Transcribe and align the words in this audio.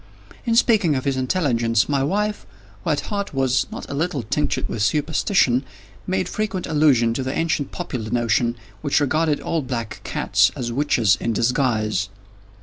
In 0.47 0.55
speaking 0.55 0.95
of 0.95 1.05
his 1.05 1.15
intelligence, 1.15 1.87
my 1.87 2.03
wife, 2.03 2.47
who 2.83 2.89
at 2.89 3.01
heart 3.11 3.35
was 3.35 3.67
not 3.71 3.87
a 3.87 3.93
little 3.93 4.23
tinctured 4.23 4.67
with 4.67 4.81
superstition, 4.81 5.63
made 6.07 6.27
frequent 6.27 6.65
allusion 6.65 7.13
to 7.13 7.21
the 7.21 7.37
ancient 7.37 7.71
popular 7.71 8.09
notion, 8.09 8.55
which 8.81 8.99
regarded 8.99 9.39
all 9.39 9.61
black 9.61 10.01
cats 10.03 10.51
as 10.55 10.71
witches 10.71 11.17
in 11.21 11.33
disguise. 11.33 12.09